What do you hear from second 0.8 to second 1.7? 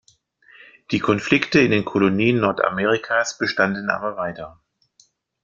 Die Konflikte in